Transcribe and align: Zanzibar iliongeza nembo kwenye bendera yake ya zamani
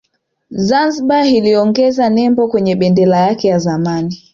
Zanzibar 0.67 1.27
iliongeza 1.27 2.09
nembo 2.09 2.47
kwenye 2.47 2.75
bendera 2.75 3.17
yake 3.17 3.47
ya 3.47 3.59
zamani 3.59 4.21